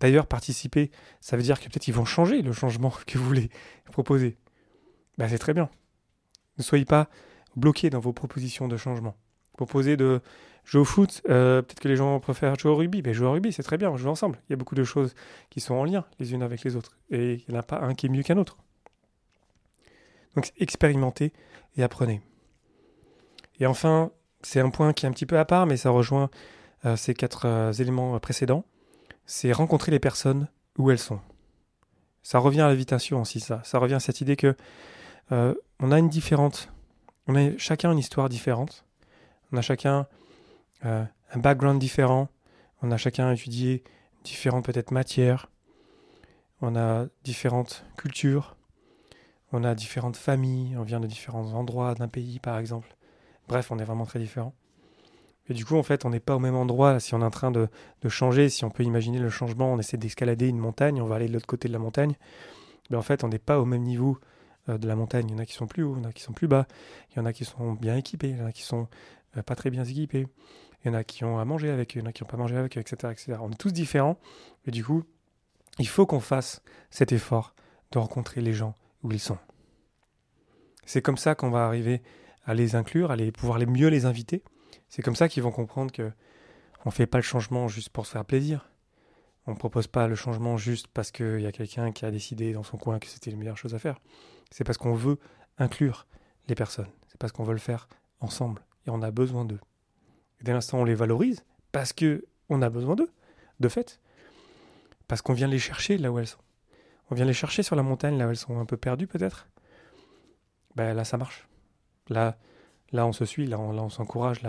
D'ailleurs, 0.00 0.26
participer, 0.26 0.90
ça 1.20 1.36
veut 1.36 1.42
dire 1.42 1.60
que 1.60 1.66
peut-être 1.66 1.86
ils 1.86 1.94
vont 1.94 2.06
changer 2.06 2.40
le 2.40 2.52
changement 2.52 2.92
que 3.06 3.18
vous 3.18 3.24
voulez 3.24 3.50
proposer. 3.92 4.38
Ben, 5.18 5.28
c'est 5.28 5.38
très 5.38 5.52
bien. 5.52 5.68
Ne 6.56 6.62
soyez 6.62 6.86
pas 6.86 7.08
bloqués 7.56 7.90
dans 7.90 8.00
vos 8.00 8.12
propositions 8.12 8.68
de 8.68 8.76
changement. 8.76 9.16
Proposez 9.56 9.96
de 9.96 10.20
jouer 10.64 10.80
au 10.80 10.84
foot, 10.84 11.20
euh, 11.28 11.60
peut-être 11.60 11.80
que 11.80 11.88
les 11.88 11.96
gens 11.96 12.18
préfèrent 12.20 12.58
jouer 12.58 12.70
au 12.70 12.76
rugby. 12.76 13.02
Ben, 13.02 13.12
jouer 13.12 13.26
au 13.26 13.32
rugby, 13.32 13.52
c'est 13.52 13.62
très 13.62 13.76
bien, 13.76 13.90
on 13.90 13.96
joue 13.96 14.08
ensemble. 14.08 14.40
Il 14.48 14.52
y 14.52 14.54
a 14.54 14.56
beaucoup 14.56 14.74
de 14.74 14.84
choses 14.84 15.14
qui 15.50 15.60
sont 15.60 15.74
en 15.74 15.84
lien 15.84 16.06
les 16.18 16.32
unes 16.32 16.42
avec 16.42 16.64
les 16.64 16.76
autres. 16.76 16.96
Et 17.10 17.34
il 17.34 17.44
n'y 17.50 17.56
en 17.56 17.60
a 17.60 17.62
pas 17.62 17.80
un 17.80 17.94
qui 17.94 18.06
est 18.06 18.08
mieux 18.08 18.22
qu'un 18.22 18.38
autre. 18.38 18.56
Donc 20.34 20.52
expérimentez 20.58 21.32
et 21.76 21.82
apprenez. 21.82 22.22
Et 23.58 23.66
enfin, 23.66 24.10
c'est 24.42 24.60
un 24.60 24.70
point 24.70 24.92
qui 24.92 25.06
est 25.06 25.08
un 25.08 25.12
petit 25.12 25.26
peu 25.26 25.38
à 25.38 25.44
part, 25.44 25.66
mais 25.66 25.76
ça 25.76 25.90
rejoint 25.90 26.30
euh, 26.86 26.96
ces 26.96 27.14
quatre 27.14 27.46
euh, 27.46 27.72
éléments 27.72 28.14
euh, 28.14 28.18
précédents. 28.18 28.64
C'est 29.26 29.52
rencontrer 29.52 29.92
les 29.92 29.98
personnes 29.98 30.48
où 30.78 30.90
elles 30.90 30.98
sont. 30.98 31.20
Ça 32.22 32.38
revient 32.38 32.62
à 32.62 32.68
l'invitation 32.68 33.20
aussi, 33.20 33.40
ça. 33.40 33.60
Ça 33.64 33.78
revient 33.78 33.94
à 33.94 34.00
cette 34.00 34.20
idée 34.20 34.36
que 34.36 34.56
on 35.32 35.92
a 35.92 35.98
une 36.00 36.08
différente, 36.08 36.72
on 37.28 37.36
a 37.36 37.56
chacun 37.56 37.92
une 37.92 38.00
histoire 38.00 38.28
différente. 38.28 38.84
On 39.52 39.56
a 39.56 39.62
chacun 39.62 40.08
un 40.82 41.06
background 41.36 41.78
différent. 41.78 42.28
On 42.82 42.90
a 42.90 42.96
chacun 42.96 43.30
étudié 43.30 43.84
différentes 44.24 44.64
peut-être 44.64 44.90
matières. 44.90 45.48
On 46.62 46.74
a 46.74 47.06
différentes 47.22 47.84
cultures. 47.96 48.56
On 49.52 49.62
a 49.62 49.76
différentes 49.76 50.16
familles. 50.16 50.76
On 50.76 50.82
vient 50.82 50.98
de 50.98 51.06
différents 51.06 51.52
endroits 51.52 51.94
d'un 51.94 52.08
pays, 52.08 52.40
par 52.40 52.58
exemple. 52.58 52.96
Bref, 53.50 53.72
on 53.72 53.80
est 53.80 53.84
vraiment 53.84 54.06
très 54.06 54.20
différents. 54.20 54.54
Et 55.48 55.54
du 55.54 55.64
coup, 55.64 55.76
en 55.76 55.82
fait, 55.82 56.04
on 56.04 56.10
n'est 56.10 56.20
pas 56.20 56.36
au 56.36 56.38
même 56.38 56.54
endroit. 56.54 57.00
Si 57.00 57.16
on 57.16 57.20
est 57.20 57.24
en 57.24 57.32
train 57.32 57.50
de, 57.50 57.68
changer, 58.08 58.48
si 58.48 58.64
on 58.64 58.70
peut 58.70 58.84
imaginer 58.84 59.18
le 59.18 59.28
changement, 59.28 59.72
on 59.72 59.78
essaie 59.80 59.96
d'escalader 59.96 60.46
une 60.46 60.58
montagne, 60.58 61.02
on 61.02 61.06
va 61.06 61.16
aller 61.16 61.26
de 61.26 61.32
l'autre 61.32 61.48
côté 61.48 61.66
de 61.66 61.72
la 61.72 61.80
montagne. 61.80 62.14
Mais 62.90 62.96
en 62.96 63.02
fait, 63.02 63.24
on 63.24 63.28
n'est 63.28 63.40
pas 63.40 63.58
au 63.58 63.64
même 63.64 63.82
niveau 63.82 64.20
euh, 64.68 64.78
de 64.78 64.86
la 64.86 64.94
montagne. 64.94 65.26
Il 65.28 65.32
y 65.32 65.34
en 65.34 65.38
a 65.38 65.46
qui 65.46 65.54
sont 65.54 65.66
plus 65.66 65.82
hauts, 65.82 65.96
il 65.98 66.04
y 66.04 66.06
en 66.06 66.08
a 66.08 66.12
qui 66.12 66.22
sont 66.22 66.32
plus 66.32 66.46
bas, 66.46 66.68
il 67.10 67.16
y 67.16 67.20
en 67.20 67.26
a 67.26 67.32
qui 67.32 67.44
sont 67.44 67.72
bien 67.72 67.96
équipés, 67.96 68.28
il 68.28 68.38
y 68.38 68.40
en 68.40 68.46
a 68.46 68.52
qui 68.52 68.62
sont 68.62 68.86
euh, 69.36 69.42
pas 69.42 69.56
très 69.56 69.70
bien 69.70 69.82
équipés, 69.82 70.28
il 70.84 70.86
y 70.86 70.90
en 70.92 70.94
a 70.94 71.02
qui 71.02 71.24
ont 71.24 71.40
à 71.40 71.44
manger 71.44 71.70
avec 71.70 71.96
il 71.96 72.02
y 72.02 72.02
en 72.02 72.06
a 72.06 72.12
qui 72.12 72.22
n'ont 72.22 72.28
pas 72.28 72.36
mangé 72.36 72.56
avec 72.56 72.76
etc., 72.76 73.12
etc. 73.12 73.38
On 73.40 73.50
est 73.50 73.58
tous 73.58 73.72
différents. 73.72 74.16
Et 74.64 74.70
du 74.70 74.84
coup, 74.84 75.02
il 75.80 75.88
faut 75.88 76.06
qu'on 76.06 76.20
fasse 76.20 76.62
cet 76.90 77.10
effort 77.10 77.56
de 77.90 77.98
rencontrer 77.98 78.42
les 78.42 78.52
gens 78.52 78.76
où 79.02 79.10
ils 79.10 79.18
sont. 79.18 79.38
C'est 80.86 81.02
comme 81.02 81.18
ça 81.18 81.34
qu'on 81.34 81.50
va 81.50 81.66
arriver 81.66 82.00
à 82.44 82.54
les 82.54 82.74
inclure, 82.74 83.10
à 83.10 83.16
les, 83.16 83.32
pouvoir 83.32 83.58
les 83.58 83.66
mieux 83.66 83.88
les 83.88 84.06
inviter. 84.06 84.42
C'est 84.88 85.02
comme 85.02 85.16
ça 85.16 85.28
qu'ils 85.28 85.42
vont 85.42 85.52
comprendre 85.52 85.92
que 85.92 86.10
on 86.84 86.90
fait 86.90 87.06
pas 87.06 87.18
le 87.18 87.22
changement 87.22 87.68
juste 87.68 87.90
pour 87.90 88.06
se 88.06 88.12
faire 88.12 88.24
plaisir. 88.24 88.70
On 89.46 89.52
ne 89.52 89.56
propose 89.56 89.86
pas 89.86 90.06
le 90.08 90.14
changement 90.14 90.56
juste 90.56 90.86
parce 90.88 91.10
qu'il 91.10 91.40
y 91.40 91.46
a 91.46 91.52
quelqu'un 91.52 91.92
qui 91.92 92.04
a 92.04 92.10
décidé 92.10 92.52
dans 92.52 92.62
son 92.62 92.76
coin 92.76 92.98
que 92.98 93.06
c'était 93.06 93.30
la 93.30 93.36
meilleure 93.36 93.56
chose 93.56 93.74
à 93.74 93.78
faire. 93.78 93.98
C'est 94.50 94.64
parce 94.64 94.78
qu'on 94.78 94.94
veut 94.94 95.18
inclure 95.58 96.06
les 96.48 96.54
personnes. 96.54 96.90
C'est 97.08 97.18
parce 97.18 97.32
qu'on 97.32 97.44
veut 97.44 97.52
le 97.52 97.58
faire 97.58 97.88
ensemble 98.20 98.62
et 98.86 98.90
on 98.90 99.02
a 99.02 99.10
besoin 99.10 99.44
d'eux. 99.44 99.60
Dès 100.42 100.52
l'instant 100.52 100.78
on 100.78 100.84
les 100.84 100.94
valorise, 100.94 101.44
parce 101.72 101.92
que 101.92 102.24
on 102.48 102.62
a 102.62 102.70
besoin 102.70 102.96
d'eux, 102.96 103.10
de 103.60 103.68
fait, 103.68 104.00
parce 105.06 105.22
qu'on 105.22 105.34
vient 105.34 105.48
les 105.48 105.58
chercher 105.58 105.98
là 105.98 106.10
où 106.10 106.18
elles 106.18 106.26
sont. 106.26 106.40
On 107.10 107.14
vient 107.14 107.24
les 107.24 107.34
chercher 107.34 107.62
sur 107.62 107.76
la 107.76 107.82
montagne 107.82 108.16
là 108.16 108.26
où 108.26 108.30
elles 108.30 108.36
sont 108.36 108.58
un 108.58 108.64
peu 108.64 108.76
perdues 108.76 109.06
peut-être. 109.06 109.48
Ben 110.76 110.94
là 110.94 111.04
ça 111.04 111.16
marche. 111.16 111.49
Là, 112.08 112.36
on 112.92 113.12
se 113.12 113.24
suit, 113.24 113.46
là 113.46 113.58
on, 113.58 113.88
s'encourage, 113.88 114.40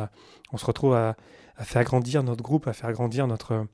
on 0.52 0.58
se 0.58 0.66
retrouve 0.66 0.96
à, 0.96 1.16
faire 1.60 1.84
grandir 1.84 2.24
notre 2.24 2.42
groupe, 2.42 2.68
à 2.68 2.74
faire 2.74 2.92
grandir 2.92 3.28
notre, 3.28 3.68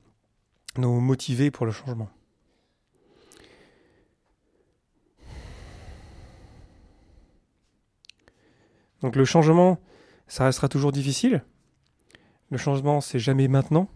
nos 0.76 1.00
motivés 1.00 1.50
pour 1.50 1.64
le 1.64 1.72
changement. 1.72 2.10
Donc 9.00 9.16
le 9.16 9.24
changement, 9.24 9.78
ça 10.26 10.44
restera 10.44 10.68
toujours 10.68 10.92
difficile. 10.92 11.44
Le 12.50 12.58
changement, 12.58 13.00
c'est 13.00 13.18
jamais 13.18 13.48
maintenant. 13.48 13.88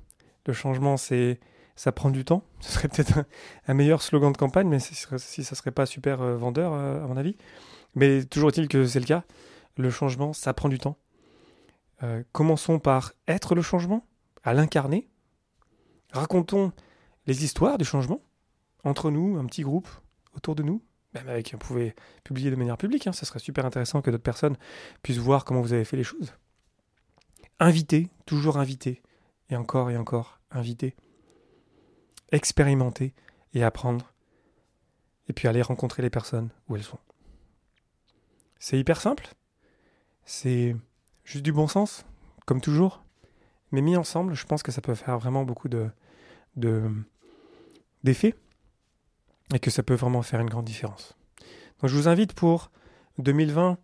Le 0.47 0.53
changement, 0.53 0.97
c'est 0.97 1.41
ça 1.75 1.93
prend 1.93 2.11
du 2.11 2.25
temps. 2.25 2.45
Ce 2.61 2.73
serait 2.73 2.89
peut-être 2.89 3.25
un, 3.67 3.75
meilleur 3.75 4.03
slogan 4.03 4.33
de 4.33 4.37
campagne, 4.37 4.69
mais 4.69 4.79
si, 4.79 4.95
si 4.95 5.45
ça 5.45 5.55
serait 5.55 5.71
pas 5.71 5.87
super 5.87 6.21
euh, 6.21 6.37
vendeur, 6.37 6.73
euh, 6.75 7.03
à 7.03 7.07
mon 7.07 7.17
avis. 7.17 7.37
Mais 7.95 8.25
toujours 8.25 8.51
est-il 8.51 8.69
que 8.69 8.87
c'est 8.87 9.01
le 9.01 9.07
cas. 9.07 9.25
Le 9.77 9.91
changement, 9.91 10.33
ça 10.33 10.55
prend 10.55 10.69
du 10.69 10.79
temps. 10.79 10.99
Euh, 12.03 12.23
commençons 12.33 12.79
par 12.79 13.13
être 13.29 13.55
le 13.55 13.63
changement, 13.63 14.07
à 14.43 14.55
l'incarner. 14.55 15.09
Racontons 16.13 16.73
les 17.27 17.45
histoires 17.45 17.79
du 17.79 17.85
changement 17.85 18.21
entre 18.85 19.11
nous, 19.11 19.39
un 19.39 19.47
petit 19.47 19.63
groupe 19.63 19.89
autour 20.35 20.55
de 20.55 20.63
nous. 20.63 20.83
Même 21.15 21.29
avec, 21.29 21.53
vous 21.53 21.59
pouvez 21.59 21.95
publier 22.25 22.51
de 22.51 22.57
manière 22.57 22.79
publique, 22.79 23.07
hein, 23.07 23.13
ça 23.13 23.27
serait 23.27 23.39
super 23.39 23.67
intéressant 23.67 24.03
que 24.03 24.11
d'autres 24.11 24.23
personnes 24.23 24.57
puissent 25.03 25.19
voir 25.19 25.45
comment 25.45 25.61
vous 25.61 25.73
avez 25.73 25.85
fait 25.85 25.97
les 25.97 26.05
choses. 26.05 26.35
Inviter, 27.61 28.09
toujours 28.27 28.57
inviter, 28.57 29.03
et 29.51 29.57
encore 29.57 29.91
et 29.91 29.97
encore 29.97 30.41
inviter 30.51 30.97
expérimenter 32.33 33.15
et 33.55 33.63
apprendre, 33.63 34.13
et 35.29 35.33
puis 35.33 35.47
aller 35.47 35.63
rencontrer 35.63 36.03
les 36.03 36.11
personnes 36.11 36.49
où 36.69 36.77
elles 36.77 36.83
sont. 36.83 36.99
C'est 38.59 38.79
hyper 38.79 39.01
simple, 39.01 39.35
c'est 40.25 40.77
juste 41.25 41.45
du 41.45 41.53
bon 41.53 41.67
sens, 41.67 42.05
comme 42.47 42.61
toujours, 42.61 43.03
mais 43.71 43.81
mis 43.81 43.97
ensemble, 43.97 44.35
je 44.35 44.45
pense 44.47 44.63
que 44.63 44.73
ça 44.73 44.81
peut 44.81 44.95
faire 44.95 45.19
vraiment 45.19 45.45
beaucoup 45.45 45.69
de, 45.69 45.91
d'effets 48.05 48.35
et 49.55 49.59
que 49.59 49.71
ça 49.71 49.83
peut 49.83 49.95
vraiment 49.95 50.23
faire 50.23 50.41
une 50.41 50.51
grande 50.51 50.65
différence. 50.65 51.17
Donc 51.81 51.91
je 51.91 51.97
vous 51.97 52.09
invite 52.09 52.35
pour 52.35 52.71
2020 53.19 53.79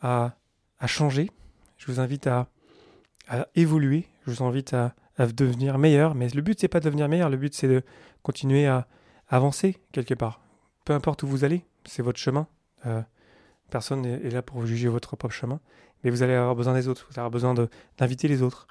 à, 0.00 0.36
à 0.78 0.86
changer, 0.86 1.30
je 1.76 1.86
vous 1.86 2.00
invite 2.00 2.26
à, 2.26 2.48
à 3.28 3.46
évoluer, 3.54 4.06
je 4.26 4.32
vous 4.32 4.44
invite 4.44 4.74
à, 4.74 4.94
à 5.20 5.26
devenir 5.26 5.78
meilleur. 5.78 6.14
Mais 6.14 6.28
le 6.28 6.42
but, 6.42 6.58
c'est 6.58 6.68
pas 6.68 6.80
de 6.80 6.84
devenir 6.84 7.08
meilleur. 7.08 7.28
Le 7.30 7.36
but, 7.36 7.54
c'est 7.54 7.68
de 7.68 7.82
continuer 8.22 8.66
à 8.66 8.86
avancer 9.28 9.76
quelque 9.92 10.14
part. 10.14 10.40
Peu 10.84 10.94
importe 10.94 11.22
où 11.22 11.28
vous 11.28 11.44
allez, 11.44 11.64
c'est 11.84 12.02
votre 12.02 12.18
chemin. 12.18 12.46
Euh, 12.86 13.02
personne 13.70 14.02
n'est 14.02 14.30
là 14.30 14.42
pour 14.42 14.66
juger 14.66 14.88
votre 14.88 15.16
propre 15.16 15.34
chemin. 15.34 15.60
Mais 16.02 16.10
vous 16.10 16.22
allez 16.22 16.34
avoir 16.34 16.54
besoin 16.54 16.74
des 16.74 16.88
autres. 16.88 17.06
Vous 17.08 17.14
allez 17.14 17.26
avoir 17.26 17.30
besoin 17.30 17.54
d'inviter 17.98 18.28
les 18.28 18.42
autres 18.42 18.66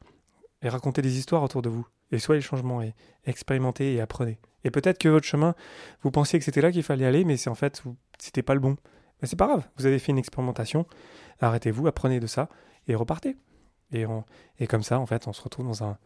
et 0.62 0.70
raconter 0.70 1.02
des 1.02 1.18
histoires 1.18 1.44
autour 1.44 1.62
de 1.62 1.70
vous. 1.70 1.88
Et 2.12 2.20
soyez 2.20 2.40
le 2.40 2.44
changement 2.46 2.82
et 2.82 2.94
expérimentez 3.26 3.94
et 3.94 4.02
apprenez. 4.02 4.40
Et 4.64 4.72
peut-être 4.72 4.98
que 4.98 5.10
votre 5.10 5.26
chemin, 5.26 5.56
vous 6.02 6.12
pensiez 6.12 6.40
que 6.40 6.46
c'était 6.46 6.62
là 6.62 6.72
qu'il 6.72 6.84
fallait 6.84 7.06
aller, 7.06 7.24
mais 7.24 7.38
c'est 7.38 7.50
en 7.50 7.56
fait, 7.56 7.82
c'était 8.18 8.44
pas 8.44 8.54
le 8.54 8.60
bon. 8.60 8.78
Mais 9.22 9.28
c'est 9.28 9.36
pas 9.36 9.48
grave. 9.48 9.68
Vous 9.78 9.86
avez 9.86 10.00
fait 10.00 10.12
une 10.12 10.18
expérimentation. 10.18 10.86
Arrêtez-vous, 11.40 11.88
apprenez 11.88 12.20
de 12.20 12.28
ça 12.28 12.50
et 12.88 12.96
repartez. 12.96 13.38
Et, 13.92 14.06
comme 14.68 14.84
ça, 14.84 15.00
en 15.00 15.06
fait, 15.06 15.28
on 15.28 15.34
se 15.34 15.42
retrouve 15.42 15.66
dans 15.66 15.84
un, 15.84 15.98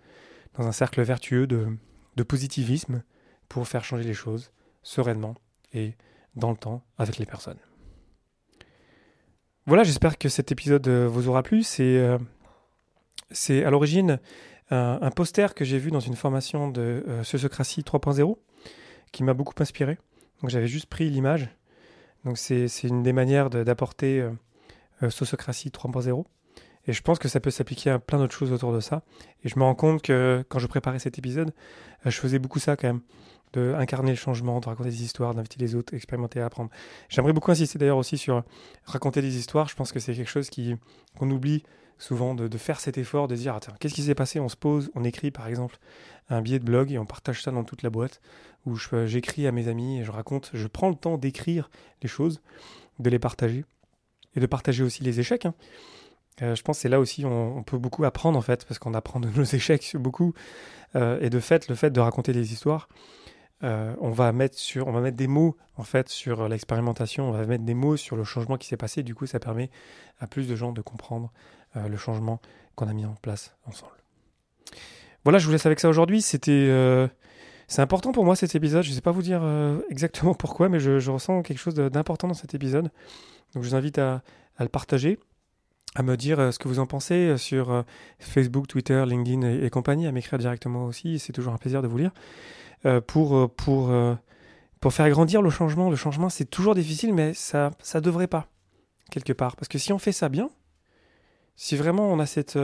dans 0.57 0.67
un 0.67 0.71
cercle 0.71 1.01
vertueux 1.01 1.47
de 1.47 2.23
positivisme 2.23 3.03
pour 3.49 3.67
faire 3.67 3.83
changer 3.83 4.03
les 4.03 4.13
choses 4.13 4.51
sereinement 4.83 5.35
et 5.73 5.95
dans 6.35 6.51
le 6.51 6.57
temps 6.57 6.83
avec 6.97 7.17
les 7.17 7.25
personnes. 7.25 7.59
Voilà, 9.65 9.83
j'espère 9.83 10.17
que 10.17 10.29
cet 10.29 10.51
épisode 10.51 10.87
euh, 10.87 11.07
vous 11.07 11.29
aura 11.29 11.43
plu. 11.43 11.63
C'est 11.63 11.97
euh, 11.97 12.17
à 13.65 13.69
l'origine 13.69 14.19
un, 14.71 15.11
poster 15.11 15.53
que 15.53 15.65
j'ai 15.65 15.77
vu 15.77 15.91
dans 15.91 15.99
une 15.99 16.15
formation 16.15 16.67
de 16.67 17.03
euh, 17.07 17.23
Sociocratie 17.23 17.81
3.0 17.81 18.37
qui 19.11 19.23
m'a 19.23 19.33
beaucoup 19.33 19.53
inspiré. 19.59 19.97
Donc 20.41 20.49
j'avais 20.49 20.67
juste 20.67 20.87
pris 20.87 21.09
l'image. 21.09 21.49
Donc 22.25 22.37
c'est 22.37 22.67
une 22.83 23.03
des 23.03 23.13
manières 23.13 23.49
d'apporter 23.49 24.27
euh, 25.03 25.09
Sociocratie 25.09 25.69
3.0. 25.69 26.25
Et 26.85 26.93
je 26.93 27.01
pense 27.01 27.17
que 27.17 27.27
ça 27.27 27.39
peut 27.39 27.51
s'appliquer 27.51 27.91
à 27.91 27.99
plein 27.99 28.17
d'autres 28.17 28.35
choses 28.35 28.51
autour 28.51 28.73
de 28.73 28.79
ça. 28.79 29.03
Et 29.43 29.49
je 29.49 29.57
me 29.57 29.63
rends 29.63 29.75
compte 29.75 30.01
que 30.01 30.43
quand 30.49 30.59
je 30.59 30.67
préparais 30.67 30.99
cet 30.99 31.17
épisode, 31.17 31.53
euh, 32.05 32.09
je 32.09 32.19
faisais 32.19 32.39
beaucoup 32.39 32.59
ça 32.59 32.75
quand 32.75 32.87
même. 32.87 33.01
De 33.53 33.73
incarner 33.77 34.09
le 34.09 34.17
changement, 34.17 34.59
de 34.59 34.65
raconter 34.65 34.89
des 34.89 35.03
histoires, 35.03 35.35
d'inviter 35.35 35.59
les 35.59 35.75
autres, 35.75 35.93
expérimenter, 35.93 36.41
apprendre. 36.41 36.71
J'aimerais 37.07 37.33
beaucoup 37.33 37.51
insister 37.51 37.77
d'ailleurs 37.77 37.97
aussi 37.97 38.17
sur 38.17 38.43
raconter 38.85 39.21
des 39.21 39.37
histoires. 39.37 39.67
Je 39.69 39.75
pense 39.75 39.91
que 39.91 39.99
c'est 39.99 40.15
quelque 40.15 40.29
chose 40.29 40.49
qui 40.49 40.75
qu'on 41.17 41.29
oublie 41.29 41.63
souvent 41.99 42.33
de, 42.33 42.57
faire 42.57 42.79
cet 42.79 42.97
effort 42.97 43.27
de 43.27 43.35
dire 43.35 43.55
attends 43.55 43.73
qu'est-ce 43.79 43.93
qui 43.93 44.03
s'est 44.03 44.15
passé? 44.15 44.39
On 44.39 44.49
se 44.49 44.55
pose 44.55 44.91
on 44.95 45.03
écrit 45.03 45.31
par 45.31 45.47
exemple 45.47 45.77
un 46.29 46.41
billet 46.41 46.59
de 46.59 46.65
blog 46.65 46.91
et 46.91 46.97
on 46.97 47.05
partage 47.05 47.43
ça 47.43 47.51
dans 47.51 47.63
toute 47.63 47.83
la 47.83 47.89
boîte 47.89 48.21
où 48.65 48.75
j'écris 49.05 49.45
à 49.45 49.51
mes 49.51 49.67
amis 49.67 49.99
et 49.99 50.03
je 50.03 50.11
raconte 50.11 50.49
je 50.53 50.67
prends 50.67 50.89
le 50.89 50.95
temps 50.95 51.17
d'écrire 51.17 51.69
les 52.01 52.09
choses 52.09 52.41
de 52.99 53.09
les 53.09 53.19
partager 53.19 53.65
et 54.35 54.39
de 54.39 54.45
partager 54.47 54.83
aussi 54.83 55.03
les 55.03 55.19
échecs 55.19 55.45
hein. 55.45 55.53
Euh, 56.41 56.55
je 56.55 56.63
pense 56.63 56.77
que 56.77 56.81
c'est 56.81 56.89
là 56.89 56.99
aussi 56.99 57.25
on, 57.25 57.57
on, 57.57 57.63
peut 57.63 57.77
beaucoup 57.77 58.05
apprendre 58.05 58.37
en 58.37 58.41
fait, 58.41 58.65
parce 58.65 58.79
qu'on 58.79 58.95
apprend 58.95 59.19
de 59.19 59.29
nos 59.29 59.43
échecs 59.55 59.95
beaucoup. 59.95 60.33
Euh, 60.95 61.19
et 61.21 61.29
de 61.29 61.39
fait, 61.39 61.67
le 61.69 61.75
fait 61.75 61.91
de 61.91 61.99
raconter 61.99 62.33
des 62.33 62.53
histoires, 62.53 62.87
euh, 63.63 63.95
on 63.99 64.11
va 64.11 64.31
mettre 64.31 64.57
sur, 64.57 64.87
on 64.87 64.91
va 64.91 65.01
mettre 65.01 65.17
des 65.17 65.27
mots 65.27 65.57
en 65.77 65.83
fait 65.83 66.09
sur 66.09 66.47
l'expérimentation, 66.47 67.29
on 67.29 67.31
va 67.31 67.45
mettre 67.45 67.63
des 67.63 67.73
mots 67.73 67.97
sur 67.97 68.15
le 68.15 68.23
changement 68.23 68.57
qui 68.57 68.67
s'est 68.67 68.77
passé. 68.77 69.03
Du 69.03 69.15
coup, 69.15 69.25
ça 69.25 69.39
permet 69.39 69.69
à 70.19 70.27
plus 70.27 70.47
de 70.47 70.55
gens 70.55 70.71
de 70.71 70.81
comprendre 70.81 71.31
le 71.75 71.97
changement 71.97 72.39
qu'on 72.75 72.87
a 72.87 72.93
mis 72.93 73.05
en 73.05 73.15
place 73.15 73.55
ensemble. 73.65 73.95
Voilà, 75.23 75.39
je 75.39 75.47
vous 75.47 75.51
laisse 75.51 75.65
avec 75.65 75.79
ça 75.79 75.89
aujourd'hui. 75.89 76.21
C'était 76.21 76.69
c'est 77.67 77.81
important 77.81 78.11
pour 78.11 78.25
moi 78.25 78.35
cet 78.35 78.53
épisode. 78.53 78.83
Je 78.83 78.91
ne 78.91 78.95
sais 78.95 79.01
pas 79.01 79.09
vous 79.11 79.23
dire 79.23 79.43
exactement 79.89 80.33
pourquoi, 80.35 80.69
mais 80.69 80.79
je, 80.79 81.09
ressens 81.09 81.41
quelque 81.41 81.57
chose 81.57 81.73
d'important 81.73 82.27
dans 82.27 82.35
cet 82.35 82.53
épisode. 82.53 82.91
Donc 83.53 83.63
je 83.63 83.69
vous 83.69 83.75
invite 83.75 83.97
à, 83.97 84.21
le 84.59 84.67
partager 84.67 85.17
à 85.95 86.03
me 86.03 86.17
dire 86.17 86.39
euh, 86.39 86.51
ce 86.51 86.59
que 86.59 86.67
vous 86.67 86.79
en 86.79 86.85
pensez 86.85 87.13
euh, 87.13 87.37
sur 87.37 87.71
euh, 87.71 87.83
Facebook, 88.19 88.67
Twitter, 88.67 89.03
LinkedIn 89.05 89.63
et, 89.63 89.69
compagnie, 89.69 90.07
à 90.07 90.11
m'écrire 90.11 90.39
directement 90.39 90.85
aussi. 90.85 91.19
C'est 91.19 91.33
toujours 91.33 91.53
un 91.53 91.57
plaisir 91.57 91.81
de 91.81 91.87
vous 91.87 91.97
lire. 91.97 92.11
Pour, 93.07 93.53
pour, 93.55 93.93
pour 94.79 94.93
faire 94.93 95.09
grandir 95.09 95.41
le 95.41 95.49
changement, 95.49 95.89
le 95.89 95.95
changement 95.95 96.29
c'est 96.29 96.45
toujours 96.45 96.75
difficile, 96.75 97.13
mais 97.13 97.33
ça 97.33 97.71
ça 97.81 98.01
devrait 98.01 98.27
pas, 98.27 98.47
quelque 99.09 99.33
part. 99.33 99.55
Parce 99.55 99.67
que 99.67 99.77
si 99.77 99.93
on 99.93 99.99
fait 99.99 100.11
ça 100.11 100.29
bien, 100.29 100.49
si 101.55 101.75
vraiment 101.75 102.11
on 102.11 102.19
a 102.19 102.25
cette, 102.25 102.57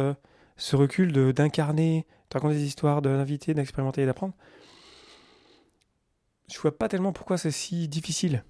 ce 0.58 0.76
recul 0.76 1.34
d'incarner, 1.34 2.06
de, 2.30 2.34
raconter 2.34 2.56
des 2.56 2.66
histoires, 2.66 3.02
d'inviter, 3.02 3.54
d'expérimenter 3.54 4.04
et 4.04 4.06
d'apprendre, 4.06 4.34
je 6.52 6.60
vois 6.60 6.78
pas 6.78 6.90
tellement 6.90 7.14
pourquoi 7.14 7.38
c'est 7.38 7.52
si 7.52 7.88
difficile. 7.88 8.44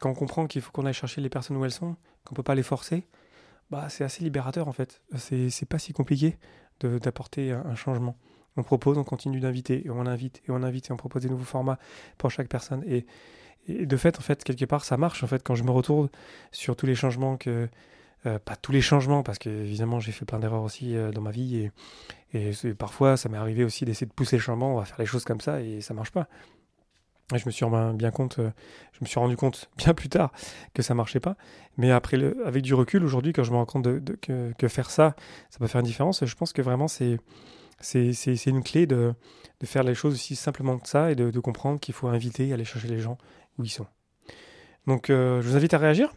Quand 0.00 0.10
on 0.10 0.14
comprend 0.14 0.46
qu'il 0.46 0.62
faut 0.62 0.70
qu'on 0.70 0.86
aille 0.86 0.94
chercher 0.94 1.20
les 1.20 1.28
personnes 1.28 1.56
où 1.56 1.64
elles 1.64 1.72
sont, 1.72 1.96
qu'on 2.24 2.34
peut 2.34 2.42
pas 2.42 2.54
les 2.54 2.62
forcer, 2.62 3.06
bah, 3.70 3.88
c'est 3.88 4.04
assez 4.04 4.22
libérateur 4.22 4.68
en 4.68 4.72
fait. 4.72 5.02
C'est 5.16 5.68
pas 5.68 5.78
si 5.78 5.92
compliqué 5.92 6.38
d'apporter 6.80 7.52
un, 7.52 7.74
changement. 7.74 8.16
On 8.56 8.62
propose, 8.62 8.98
on 8.98 9.04
continue 9.04 9.40
d'inviter, 9.40 9.86
et 9.86 9.90
on 9.90 10.06
invite, 10.06 10.42
et 10.48 10.50
on 10.50 10.62
invite, 10.62 10.90
et 10.90 10.92
on 10.92 10.96
propose 10.96 11.22
des 11.22 11.30
nouveaux 11.30 11.44
formats 11.44 11.78
pour 12.18 12.30
chaque 12.30 12.48
personne. 12.48 12.82
Et, 12.86 13.06
de 13.68 13.96
fait, 13.96 14.18
en 14.18 14.22
fait, 14.22 14.42
quelque 14.42 14.64
part, 14.64 14.84
ça 14.84 14.96
marche. 14.96 15.22
En 15.22 15.26
fait, 15.26 15.42
quand 15.42 15.54
je 15.54 15.62
me 15.62 15.70
retourne 15.70 16.08
sur 16.50 16.76
tous 16.76 16.86
les 16.86 16.94
changements 16.94 17.36
euh, 18.26 18.38
pas 18.38 18.54
tous 18.54 18.72
les 18.72 18.82
changements, 18.82 19.22
parce 19.22 19.38
que 19.38 19.48
évidemment 19.48 19.98
j'ai 19.98 20.12
fait 20.12 20.26
plein 20.26 20.38
d'erreurs 20.38 20.62
aussi 20.62 20.94
euh, 20.94 21.10
dans 21.10 21.22
ma 21.22 21.30
vie, 21.30 21.70
et, 22.34 22.52
parfois 22.74 23.16
ça 23.16 23.30
m'est 23.30 23.38
arrivé 23.38 23.64
aussi 23.64 23.86
d'essayer 23.86 24.06
de 24.06 24.12
pousser 24.12 24.36
le 24.36 24.42
changement, 24.42 24.74
on 24.74 24.78
va 24.78 24.84
faire 24.84 24.98
les 24.98 25.06
choses 25.06 25.24
comme 25.24 25.40
ça, 25.40 25.62
et 25.62 25.80
ça 25.80 25.94
marche 25.94 26.10
pas. 26.10 26.28
Et 27.34 27.38
je 27.38 27.46
me 27.46 27.50
suis 27.50 27.64
bien 27.94 28.10
compte, 28.10 28.38
euh, 28.38 28.50
je 28.92 28.98
me 29.00 29.06
suis 29.06 29.18
rendu 29.18 29.36
compte 29.36 29.70
bien 29.78 29.94
plus 29.94 30.10
tard 30.10 30.32
que 30.74 30.82
ça 30.82 30.94
marchait 30.94 31.20
pas. 31.20 31.36
Mais 31.78 31.92
après, 31.92 32.18
avec 32.44 32.62
du 32.62 32.74
recul, 32.74 33.04
aujourd'hui, 33.04 33.32
quand 33.32 33.44
je 33.44 33.52
me 33.52 33.56
rends 33.56 33.64
compte 33.64 33.88
que, 34.20 34.52
que, 34.52 34.68
faire 34.68 34.90
ça, 34.90 35.16
ça 35.48 35.58
peut 35.58 35.66
faire 35.66 35.80
une 35.80 35.86
différence, 35.86 36.22
je 36.22 36.34
pense 36.34 36.52
que 36.52 36.60
vraiment 36.60 36.88
c'est 36.88 37.18
c'est 37.80 38.46
une 38.46 38.62
clé 38.62 38.86
de, 38.86 39.14
faire 39.64 39.82
les 39.82 39.94
choses 39.94 40.14
aussi 40.14 40.36
simplement 40.36 40.78
que 40.78 40.88
ça 40.88 41.10
et 41.10 41.14
de, 41.14 41.40
comprendre 41.40 41.80
qu'il 41.80 41.94
faut 41.94 42.08
inviter, 42.08 42.52
aller 42.52 42.64
chercher 42.64 42.88
les 42.88 43.00
gens 43.00 43.18
où 43.58 43.64
ils 43.64 43.70
sont. 43.70 43.86
Donc, 44.86 45.10
euh, 45.10 45.40
je 45.42 45.48
vous 45.48 45.56
invite 45.56 45.74
à 45.74 45.78
réagir 45.78 46.12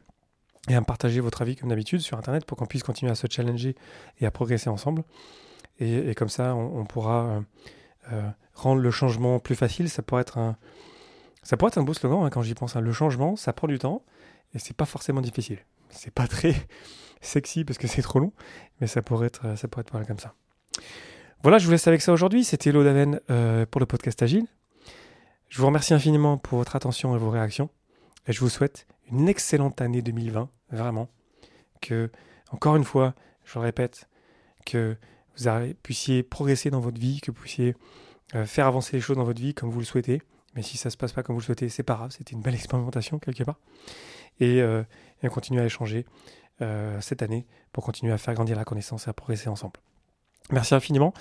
et 0.69 0.75
à 0.75 0.81
partager 0.81 1.19
votre 1.19 1.41
avis 1.41 1.55
comme 1.55 1.69
d'habitude 1.69 1.99
sur 1.99 2.17
Internet 2.17 2.45
pour 2.45 2.57
qu'on 2.57 2.65
puisse 2.65 2.83
continuer 2.83 3.11
à 3.11 3.15
se 3.15 3.27
challenger 3.29 3.75
et 4.19 4.25
à 4.25 4.31
progresser 4.31 4.69
ensemble. 4.69 5.03
Et, 5.79 6.13
comme 6.15 6.29
ça, 6.29 6.55
on, 6.55 6.85
pourra 6.85 7.41
euh, 8.11 8.29
rendre 8.53 8.81
le 8.81 8.91
changement 8.91 9.39
plus 9.39 9.55
facile. 9.55 9.89
Ça 9.89 10.01
pourrait 10.01 10.21
être 10.21 10.37
un 10.37 10.55
ça 11.43 11.57
pourrait 11.57 11.69
être 11.69 11.77
un 11.77 11.83
beau 11.83 11.93
slogan 11.93 12.23
hein, 12.23 12.29
quand 12.29 12.41
j'y 12.41 12.55
pense. 12.55 12.75
Hein. 12.75 12.81
Le 12.81 12.93
changement, 12.93 13.35
ça 13.35 13.53
prend 13.53 13.67
du 13.67 13.77
temps 13.77 14.03
et 14.53 14.59
c'est 14.59 14.75
pas 14.75 14.85
forcément 14.85 15.21
difficile. 15.21 15.59
C'est 15.89 16.13
pas 16.13 16.27
très 16.27 16.55
sexy 17.21 17.65
parce 17.65 17.77
que 17.77 17.87
c'est 17.87 18.01
trop 18.01 18.19
long, 18.19 18.31
mais 18.79 18.87
ça 18.87 19.01
pourrait 19.01 19.27
être, 19.27 19.57
ça 19.57 19.67
pourrait 19.67 19.81
être 19.81 19.91
pas 19.91 19.97
mal 19.99 20.07
comme 20.07 20.19
ça. 20.19 20.33
Voilà, 21.43 21.57
je 21.57 21.65
vous 21.65 21.71
laisse 21.71 21.89
avec 21.89 22.01
ça 22.01 22.13
aujourd'hui. 22.13 22.45
C'était 22.45 22.69
Hello 22.69 22.85
Daven 22.85 23.19
euh, 23.29 23.65
pour 23.65 23.81
le 23.81 23.85
podcast 23.85 24.23
Agile. 24.23 24.47
Je 25.49 25.59
vous 25.59 25.67
remercie 25.67 25.93
infiniment 25.93 26.37
pour 26.37 26.57
votre 26.57 26.77
attention 26.77 27.13
et 27.17 27.19
vos 27.19 27.29
réactions. 27.29 27.69
Et 28.27 28.31
je 28.31 28.39
vous 28.39 28.47
souhaite 28.47 28.87
une 29.11 29.27
excellente 29.27 29.81
année 29.81 30.01
2020, 30.01 30.49
vraiment. 30.71 31.09
Que, 31.81 32.09
encore 32.51 32.77
une 32.77 32.85
fois, 32.85 33.13
je 33.43 33.59
le 33.59 33.65
répète, 33.65 34.07
que 34.65 34.95
vous 35.37 35.73
puissiez 35.83 36.23
progresser 36.23 36.69
dans 36.69 36.79
votre 36.79 36.97
vie, 36.97 37.19
que 37.19 37.31
vous 37.31 37.41
puissiez 37.41 37.75
euh, 38.35 38.45
faire 38.45 38.65
avancer 38.65 38.95
les 38.95 39.01
choses 39.01 39.17
dans 39.17 39.25
votre 39.25 39.41
vie 39.41 39.53
comme 39.53 39.69
vous 39.69 39.79
le 39.79 39.85
souhaitez. 39.85 40.21
Mais 40.55 40.61
si 40.61 40.77
ça 40.77 40.89
se 40.89 40.95
passe 40.95 41.11
pas 41.11 41.23
comme 41.23 41.35
vous 41.35 41.41
le 41.41 41.45
souhaitez, 41.45 41.67
c'est 41.67 41.83
pas 41.83 41.95
grave, 41.95 42.11
c'était 42.11 42.31
une 42.31 42.41
belle 42.41 42.55
expérimentation 42.55 43.19
quelque 43.19 43.43
part. 43.43 43.59
Et, 44.39 44.61
euh, 44.61 44.81
on 45.23 45.27
continue 45.27 45.59
à 45.59 45.65
échanger 45.65 46.05
euh, 46.61 47.01
cette 47.01 47.21
année 47.21 47.45
pour 47.73 47.83
continuer 47.83 48.13
à 48.13 48.17
faire 48.17 48.33
grandir 48.33 48.55
la 48.55 48.63
connaissance 48.63 49.07
et 49.07 49.09
à 49.09 49.13
progresser 49.13 49.49
ensemble. 49.49 49.81
Merci 50.51 50.75
infiniment 50.75 51.13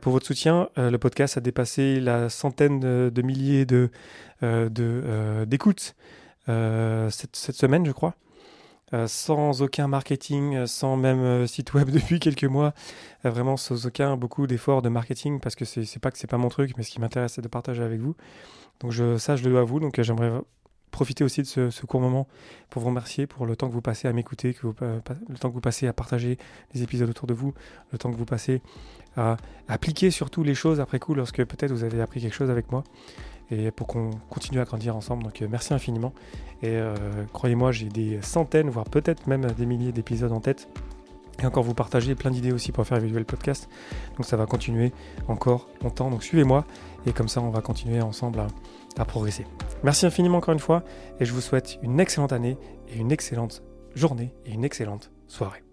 pour 0.00 0.12
votre 0.12 0.26
soutien. 0.26 0.68
le 0.76 0.96
podcast 0.96 1.36
a 1.36 1.40
dépassé 1.40 2.00
la 2.00 2.28
centaine 2.30 2.80
de, 2.80 3.22
milliers 3.22 3.66
de, 3.66 3.90
d'écoutes 5.44 5.94
cette, 6.46 7.36
semaine, 7.36 7.84
je 7.84 7.92
crois. 7.92 8.14
sans 9.06 9.60
aucun 9.60 9.86
marketing, 9.86 10.66
sans 10.66 10.96
même 10.96 11.46
site 11.46 11.74
web 11.74 11.90
depuis 11.92 12.18
quelques 12.20 12.44
mois, 12.44 12.72
vraiment 13.22 13.56
sans 13.58 13.86
aucun 13.86 14.16
beaucoup 14.16 14.46
d'efforts 14.46 14.80
de 14.80 14.88
marketing 14.88 15.40
parce 15.40 15.54
que 15.54 15.66
c'est 15.66 15.98
pas 16.00 16.10
que 16.10 16.18
c'est 16.18 16.30
pas 16.30 16.38
mon 16.38 16.48
truc, 16.48 16.72
mais 16.78 16.82
ce 16.82 16.90
qui 16.90 17.00
m'intéresse 17.00 17.34
c'est 17.34 17.42
de 17.42 17.48
partager 17.48 17.82
avec 17.82 18.00
vous. 18.00 18.16
Donc 18.80 18.94
ça 19.18 19.36
je 19.36 19.44
le 19.44 19.50
dois 19.50 19.60
à 19.60 19.64
vous, 19.64 19.80
donc 19.80 20.00
j'aimerais 20.00 20.32
profiter 20.94 21.24
aussi 21.24 21.42
de 21.42 21.46
ce, 21.46 21.86
court 21.86 22.00
moment 22.00 22.28
pour 22.70 22.80
vous 22.80 22.88
remercier 22.88 23.26
pour 23.26 23.46
le 23.46 23.56
temps 23.56 23.66
que 23.66 23.72
vous 23.72 23.80
passez 23.80 24.06
à 24.06 24.12
m'écouter, 24.12 24.56
le 24.62 25.38
temps 25.38 25.48
que 25.48 25.54
vous 25.54 25.60
passez 25.60 25.88
à 25.88 25.92
partager 25.92 26.38
les 26.72 26.84
épisodes 26.84 27.10
autour 27.10 27.26
de 27.26 27.34
vous, 27.34 27.52
le 27.90 27.98
temps 27.98 28.12
que 28.12 28.16
vous 28.16 28.24
passez 28.24 28.62
à 29.16 29.36
appliquer 29.66 30.12
surtout 30.12 30.44
les 30.44 30.54
choses 30.54 30.78
après 30.78 31.00
coup 31.00 31.14
lorsque 31.14 31.44
peut-être 31.44 31.72
vous 31.72 31.82
avez 31.82 32.00
appris 32.00 32.20
quelque 32.20 32.34
chose 32.34 32.48
avec 32.48 32.70
moi 32.70 32.84
et 33.50 33.72
pour 33.72 33.88
qu'on 33.88 34.10
continue 34.30 34.60
à 34.60 34.64
grandir 34.64 34.94
ensemble. 34.94 35.24
Donc 35.24 35.42
euh, 35.42 35.48
merci 35.50 35.74
infiniment 35.74 36.12
et 36.62 36.68
euh, 36.68 36.94
croyez-moi 37.32 37.72
j'ai 37.72 37.88
des 37.88 38.22
centaines 38.22 38.70
voire 38.70 38.86
peut-être 38.86 39.26
même 39.26 39.50
des 39.50 39.66
milliers 39.66 39.92
d'épisodes 39.92 40.32
en 40.32 40.40
tête 40.40 40.68
et 41.42 41.46
encore 41.46 41.64
vous 41.64 41.74
partager 41.74 42.14
plein 42.14 42.30
d'idées 42.30 42.52
aussi 42.52 42.70
pour 42.70 42.86
faire 42.86 42.98
évoluer 42.98 43.18
le 43.18 43.24
podcast. 43.24 43.68
Donc 44.16 44.26
ça 44.26 44.36
va 44.36 44.46
continuer 44.46 44.92
encore 45.26 45.68
longtemps. 45.82 46.08
Donc 46.08 46.22
suivez-moi 46.22 46.64
et 47.06 47.12
comme 47.12 47.28
ça 47.28 47.40
on 47.40 47.50
va 47.50 47.60
continuer 47.60 48.00
ensemble 48.00 48.38
à, 48.38 48.46
à 48.98 49.04
progresser. 49.04 49.46
Merci 49.82 50.06
infiniment 50.06 50.38
encore 50.38 50.54
une 50.54 50.60
fois 50.60 50.84
et 51.20 51.24
je 51.24 51.32
vous 51.32 51.40
souhaite 51.40 51.78
une 51.82 52.00
excellente 52.00 52.32
année 52.32 52.56
et 52.88 52.96
une 52.96 53.12
excellente 53.12 53.62
journée 53.94 54.34
et 54.46 54.52
une 54.52 54.64
excellente 54.64 55.10
soirée. 55.26 55.63